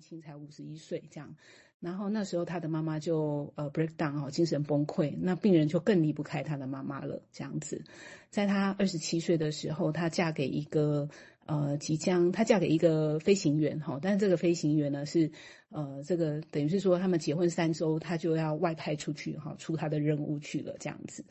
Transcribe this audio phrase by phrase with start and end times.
[0.00, 1.36] 才五十一岁这样。
[1.78, 7.84] 然后那时候他的妈妈就呃 break down 哦，精神崩溃，那病人就更离不开他的妈妈了这样子。
[8.28, 11.08] 在他二十七岁的时候，她嫁给一个
[11.46, 15.32] 呃即将她嫁给一个飞行员哈，但是这个飞行员呢是
[15.70, 21.24] 呃这个等于是说他们结婚三周，他就要外派出去哈，出他的任务去了这样子。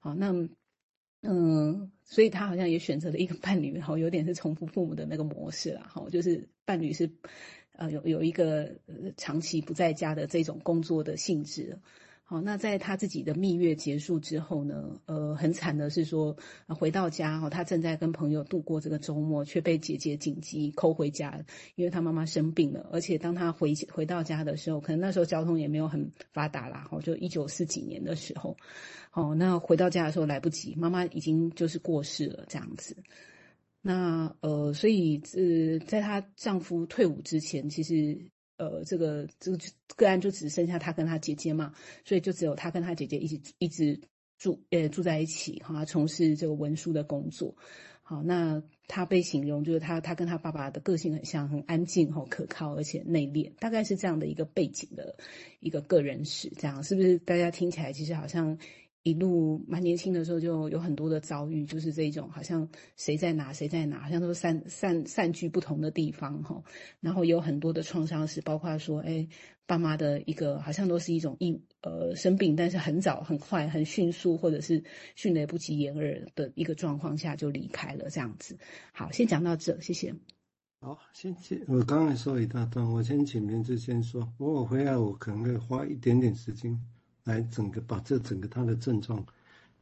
[0.00, 0.48] 好，那。
[1.24, 7.08] 嗯，所以他好像也选择了一个伴侣，哈，有点是重复父母的那个模式啦，哈，就是伴侣是，
[7.72, 8.70] 呃，有有一个
[9.16, 11.78] 长期不在家的这种工作的性质。
[12.24, 16.34] 好，那在他自己的蜜月结束之后呢，呃，很惨的是说，
[16.68, 22.88] 回到家哈，他正在跟朋友度过这个周末，却被姐姐紧急扣回家，因为他妈妈生病了。
[22.90, 28.56] 而且当他回回到家的时候，可能那时候交通也没有很发达啦，哈，就一九四几年的时候，
[29.12, 32.96] 哦，那回到家的时候来不及，妈妈已经就是过世了这样子。
[33.82, 38.18] 那呃，所以呃，在她丈夫退伍之前，其实。
[38.58, 39.58] 呃，这个这个
[39.96, 41.72] 个案就只剩下她跟她姐姐嘛，
[42.04, 43.98] 所以就只有她跟她姐姐一起一直
[44.38, 47.56] 住，呃，住在一起哈，从事这个文书的工作。
[48.02, 55.16] 好，那她被形容就是她，她跟她爸爸的个性很像，很安静哈，可靠而且内敛，大概是这样的一个背景的
[55.58, 57.18] 一个个人史，这样是不是？
[57.18, 58.56] 大家听起来其实好像。
[59.02, 66.62] 一路蛮年轻的时候就有很多的遭遇，就是这种好像谁在哪谁在哪，好像都散散散居不同的地方哈。
[67.00, 69.26] 然后有很多的创伤史，包括说，哎，
[69.66, 74.82] 爸妈的一个好像都是一种一呃生病，但是很早很快很迅速，或者是
[75.16, 78.56] 迅雷不及掩耳的一个状况下就离开了这样子。
[78.92, 80.14] 好，先讲到这，谢谢。
[80.80, 81.60] 好，谢谢。
[81.66, 84.32] 我刚才说一大段，我先请名字先说。
[84.38, 86.80] 我回来我可能会花一点点时间。
[87.24, 89.24] 来整个把这整个他的症状，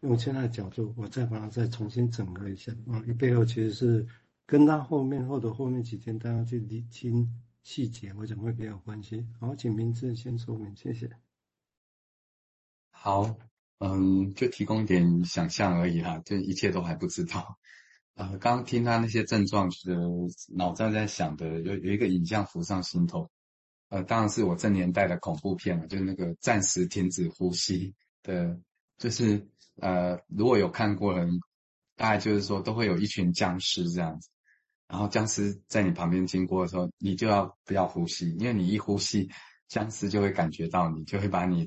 [0.01, 3.03] 用现在的角度，我再把它再重新整合一下啊。
[3.07, 4.07] 你背后其实是
[4.47, 7.29] 跟他后面或者后面几天大家去理清
[7.63, 9.27] 细节，我想会比较有关系。
[9.39, 11.11] 好，请名字先说明，谢谢。
[12.91, 13.37] 好，
[13.79, 17.59] 嗯，就提供一点想象而已哈，就一切都还不知道。
[18.17, 19.97] 呃，刚刚听他那些症状的
[20.55, 23.31] 脑袋在想的，有有一个影像浮上心头。
[23.91, 27.93] 呃，当然是我这年代的恐怖片了，就是那个暂时停止呼吸
[28.23, 28.57] 的，
[28.99, 29.45] 就是
[29.81, 31.29] 呃，如果有看过人，
[31.97, 34.29] 大概就是说都会有一群僵尸这样子，
[34.87, 39.29] 然后僵尸在你旁边经过的时候，你就要不要呼吸，因为你一呼吸，
[39.67, 41.67] 僵尸就会感觉到你，就会把你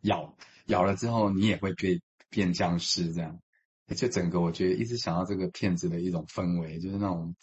[0.00, 0.34] 咬，
[0.68, 3.38] 咬了之后你也会变变僵尸这样，
[3.94, 7.36] 就整个我觉得一直想到这个片子的一种氛围，就是那种。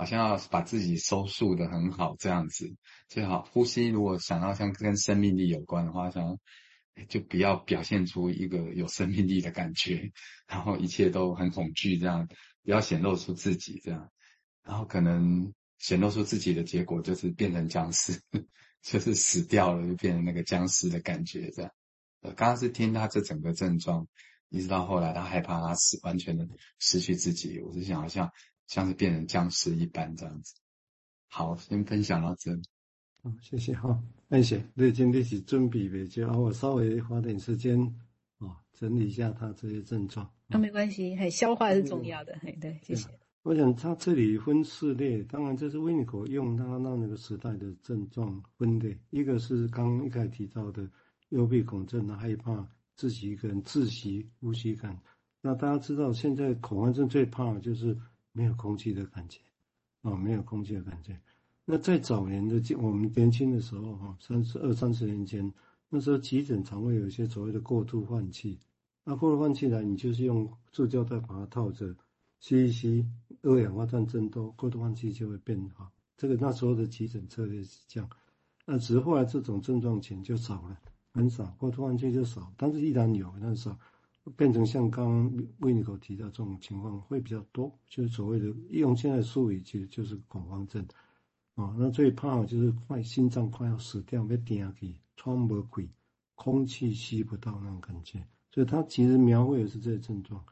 [0.00, 2.74] 好像要把自己收束得很好，这样子
[3.10, 3.42] 最好。
[3.52, 6.38] 呼吸如果想要像跟生命力有关的话，想
[7.10, 10.10] 就不要表现出一个有生命力的感觉，
[10.48, 12.26] 然后一切都很恐惧，这样
[12.62, 14.10] 不要显露出自己这样，
[14.64, 18.18] 然后可能显露出自己的结果就是变成僵尸，
[18.80, 21.70] 就是死掉了就变成那个僵尸的感觉这样。
[22.22, 24.08] 呃，刚刚是听他这整个症状，
[24.48, 28.30] 一直到后来他害怕他死完全的失去自己，我是想好像。
[28.70, 30.54] 像是变成僵尸一般这样子。
[31.26, 32.62] 好，先分享到这里。
[33.20, 34.00] 好，谢谢哈。
[34.30, 34.64] 谢谢。
[34.76, 37.80] 对，今天是准备比较，我稍微花点时间
[38.38, 40.30] 啊，整理一下他这些症状。
[40.46, 43.08] 那、啊、没关系，嘿，消化是重要的，嘿，对，谢谢。
[43.42, 48.96] 我想他这里分四类，当然这是维尼口用他那那个时代的症状分类。
[49.10, 50.88] 一个是刚刚一开始提到的
[51.30, 52.64] 幽闭恐症的害怕，
[52.94, 54.96] 自己一个人窒息呼吸感。
[55.40, 57.98] 那大家知道，现在恐慌症最怕的就是。
[58.32, 59.38] 没有空气的感觉，
[60.02, 61.20] 啊、哦，没有空气的感觉。
[61.64, 65.52] 那在早年的我们年轻的时候，哈，三十二三十年前，
[65.88, 68.58] 那时候急诊常会有一些所谓的过度换气。
[69.04, 71.94] 那过度换气呢，你就是用塑胶袋把它套着，
[72.38, 73.06] 吸一吸，
[73.42, 75.90] 二氧化碳增多，过度换气就会变好。
[76.16, 78.08] 这个那时候的急诊策略是这样。
[78.66, 80.78] 那只是后来这种症状前就少了，
[81.12, 83.78] 很少，过度换气就少，但是依然有，但是少。
[84.36, 90.86] 变成像刚刚维尼口提到这种情况会比较多，就是所谓的用现在术语，其实就是恐慌症
[91.54, 91.74] 啊。
[91.78, 95.88] 那最怕就是快心脏快要死掉，被顶下去，喘不过气，
[96.34, 98.22] 空气吸不到那种感觉。
[98.52, 100.44] 所以他其实描绘的是这些症状，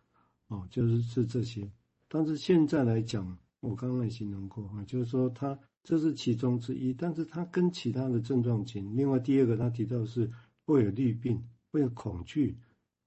[0.47, 1.71] 哦，就是是这些。
[2.09, 10.31] 但是现在来讲，我刚刚也形容过啊，就是说他这是其中之一，但是他跟其他的症状情，另外第二个他提到的是
[10.65, 12.57] 会有虑病，会有恐惧。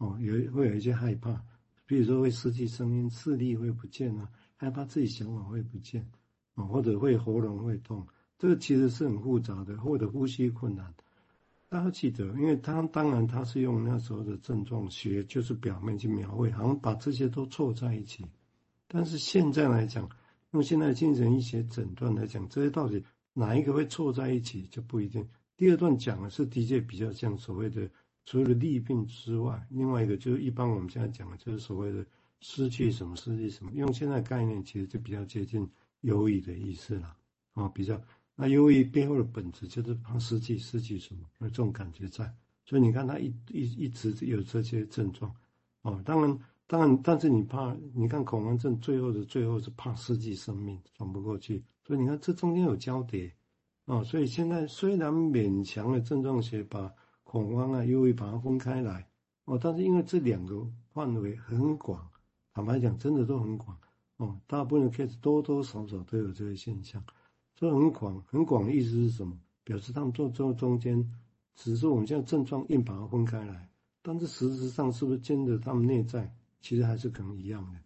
[0.01, 1.39] 哦，有会有一些害怕，
[1.85, 6.03] 比如说会失去声音，视力会不见啊，害怕自己想法会不见，
[6.55, 8.07] 啊，或者会喉咙会痛，
[8.39, 10.91] 这个其实是很复杂的，或者呼吸困难。
[11.69, 18.25] 大家记得，因为他当然他是用那时候的症状学，就是表面去描绘，好像把这些都凑在一起。
[18.87, 20.09] 但是现在来讲，
[20.53, 25.29] 用现在精神医学诊断来讲，这些到底哪一个会凑在一起就不一定。
[25.55, 27.87] 第二段讲的是的确比较像所谓的
[28.25, 32.05] 除了利病之外，另外一个就是一般我们现在讲的就是所谓的
[32.39, 35.67] 失去什么失去什么，用现在概念其实就比较接近
[36.01, 37.15] 忧郁的意思了
[37.53, 38.01] 啊，比较
[38.35, 42.31] 那忧郁背后的本质就是怕失去失去什么，有这种感觉在，
[42.65, 45.33] 所以你看他一一一直有这些症状
[45.81, 53.31] 哦，当然当然，但是你怕你看恐慌症最后的最后是怕失去生命喘不过去，所以你看这中间有交叠。
[53.85, 56.93] 哦，所以现在虽然勉强的症状学把
[57.31, 59.07] 恐慌啊、又会把它分开来，
[59.45, 62.05] 哦，但是因为这两个范围很广，
[62.53, 63.79] 坦白讲，真的都很广，
[64.17, 67.01] 哦，大部分的 case 多多少少都有这个现象，
[67.55, 69.39] 所以很广，很广的意思是什么？
[69.63, 71.09] 表示他们做做中间，
[71.55, 73.69] 只是我们现在症状硬把它分开来，
[74.01, 77.79] 但是实质上是不是真的他们内在其实还是可能一样的？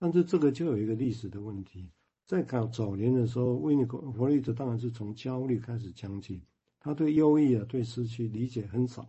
[0.00, 1.88] 但是这个就有一个历史的问题。
[2.26, 6.42] 在搞早年的时候，维尼口弗洛伊德当然是从焦虑开始讲起。
[6.80, 9.08] 他对忧郁啊、对失去理解很少，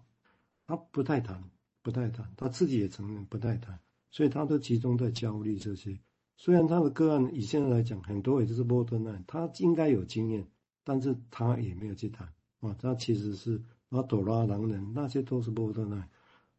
[0.67, 1.43] 他不太谈，
[1.81, 3.79] 不太谈，他自己也承认不太谈，
[4.09, 5.97] 所以他都集中在焦虑这些。
[6.37, 10.47] 虽然他的个案以现在来讲，很多也就是 borderline，他应该有经验，
[10.83, 12.27] 但是他也没有去谈
[12.61, 12.75] 啊。
[12.79, 16.05] 他其实是阿朵拉狼人，那些都是 borderline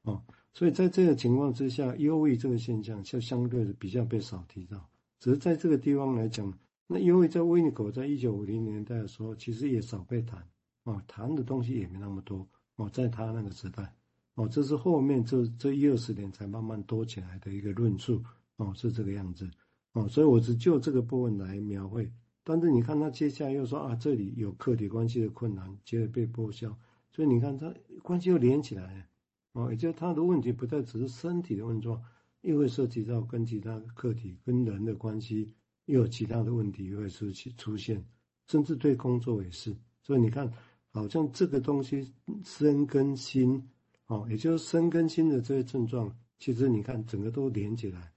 [0.02, 0.22] 啊。
[0.52, 4.88] 所以在这个情况之下，忧郁这个现象就相对的比较被少提到。
[5.18, 6.52] 只是在这个地方来讲，
[6.86, 10.46] 那因为在维尼口在一九五零年代的时候，其实也少被谈，
[10.84, 13.94] 啊，谈的东西也没那么多，哦，在他那个时代，
[14.34, 18.22] 哦，这是后面这这一二十年才慢慢多起来的一个论述，
[18.56, 19.50] 哦，是这个样子，
[19.92, 22.10] 哦，所以我只就这个部分来描绘。
[22.42, 26.74] 但是你看他接下来又说啊，这里有客体关系的困难，接着被剥削，
[27.10, 27.72] 所以你看他
[28.02, 29.04] 关系又连起来了，
[29.52, 32.02] 哦，也就是他的问题不再只是身体的问状。
[32.42, 35.54] 又会涉及到跟其他客体、跟人的关系，
[35.84, 38.02] 又有其他的问题又会出出现，
[38.46, 39.76] 甚至对工作也是。
[40.00, 40.50] 所以你看，
[40.90, 42.12] 好像这个东西
[42.44, 43.62] 身跟心，
[44.06, 48.12] 哦，也就是身跟心的这些症状，其实你看整个都连起来，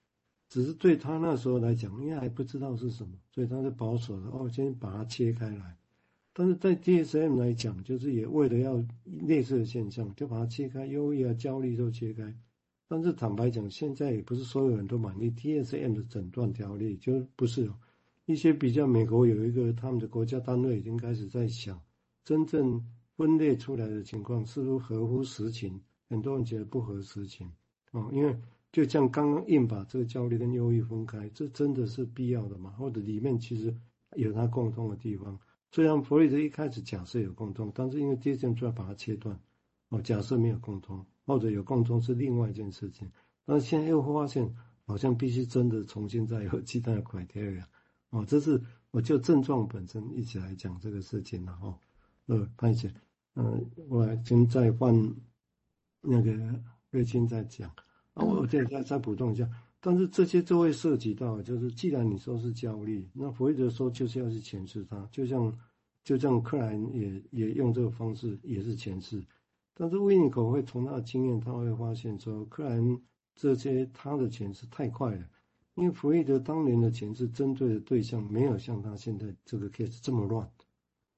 [0.50, 5.78] 只是对他那时候来讲，因为还不知道是什么，所以他是保守的哦，先把它切开来。
[6.36, 12.36] 但是在 DSM 来讲，就是也为了要类似的现象，就把它切开，忧郁啊、焦虑都切开。
[12.88, 17.76] 但是坦白讲，现在也不是所有人都满意 DSM 的诊断条例，就不是哦。
[18.26, 21.80] 一些比较，美国有一个他们的国家单位已经开始在想，
[22.24, 22.86] 真正
[23.16, 25.82] 分类出来的情况是不是合乎实情？
[26.10, 27.52] 很多人觉得不合实情
[27.92, 28.38] 哦，因为
[28.72, 32.72] 就像刚刚硬把这个焦虑跟忧郁分开，这真的是必要的吗？
[32.78, 33.76] 或者里面其实
[34.16, 35.40] 有它共通的地方？
[35.72, 39.40] 虽然弗洛伊德一开始假设有共通，但是因为 DSM 就要把它切断
[39.90, 41.06] 哦，假设没有共通。
[41.26, 43.10] 或者有共通是另外一件事情，
[43.46, 44.54] 但是现在又发现
[44.86, 47.64] 好像必须真的重新再有其他的 criteria
[48.10, 48.62] 哦，这是
[48.92, 51.80] 我就症状本身一起来讲这个事情了哈。
[52.28, 52.94] 呃，潘姐，
[53.36, 54.94] 嗯，我来先再换
[56.02, 56.32] 那个
[56.90, 57.70] 瑞清再讲
[58.14, 59.50] 啊，我再再再补充一下，
[59.80, 65.54] 但是这些都会涉及到，就是既然你说是焦虑，那弗洛伊德说就是要去诠释它，就像
[66.04, 69.24] 就像克莱也也用这个方式也是诠释。
[69.74, 72.78] 但是维尼口会从他的经验，他会发现说，克莱
[73.36, 75.28] 这些他的诠释太快了，
[75.74, 80.48] 因为弗洛伊德当年的诠释针对的对象没有像他现在这个 case 这么乱，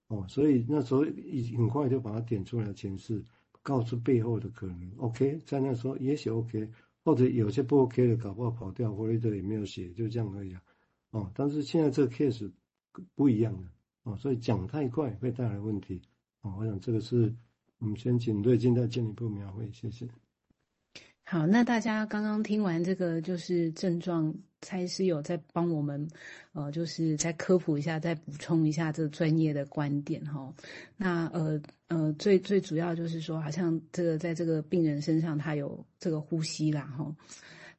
[0.07, 3.23] 哦，所以那时候已很快就把它点出来诠释，
[3.61, 4.91] 告诉背后的可能。
[4.97, 6.69] OK，在那时候也许 OK，
[7.03, 10.61] 或者有些不 OK 的，搞不好跑掉，或者这里没有写，就这样而已啊。
[11.11, 12.51] 哦，但是现在这个 case
[13.15, 13.71] 不一样了，
[14.03, 16.01] 哦，所以讲太快会带来问题。
[16.41, 17.35] 哦，我想这个是。
[17.77, 20.07] 我们先请瑞金再进一步描绘，谢谢。
[21.27, 26.07] 好，那大家刚刚听完这个就是症状，蔡医师有在帮我们，
[26.53, 30.53] 呃，就是再科普一下，再补充一下这个专业的观点哈。
[30.95, 37.15] 那呃呃，最最主要就是说，好像这个在这个病人身上，他有这个呼吸啦哈。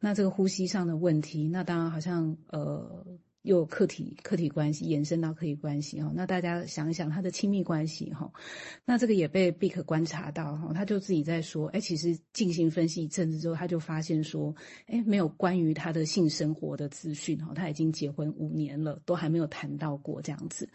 [0.00, 3.06] 那这个呼吸上的问题，那当然好像呃。
[3.46, 8.30] 又有客体客体关系延伸到客体关系哈，那大家想一想他的亲密关系哈，
[8.84, 14.52] 那这个也被 Bick 观察到哈，他就自己在说，哎，其实进行分析一阵子之后，他就发现说，
[14.86, 20.68] 哎，没有关于他的性生活的资讯哈，他已经结婚五年了，都还没有谈到过这样子，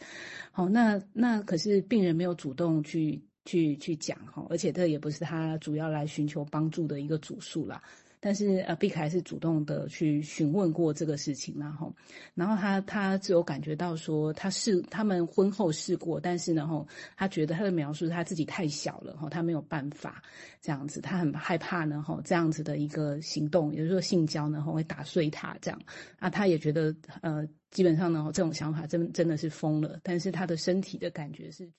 [0.51, 7.83] 好，那那可是病人没有主动去去去讲哈，而且这也不是他主要来寻求帮助的一个主诉啦。
[8.23, 11.91] 但是呃，毕凯是主动的去询问过这个事情，然后，
[12.35, 16.87] 然后他他只有感觉到说，他试他们婚后试过，但是呢，吼，
[17.17, 20.21] 他觉得他的描述他自己太小了，吼，他没有办法
[20.61, 25.81] 这样子，他很害怕呢，吼，这样子的一个行动，也就是说性交呢，吼，会打碎他这样，
[26.19, 31.67] 啊，他也觉得呃，基本上呢，这种想法真真的是疯了，但是他的身体的感觉是。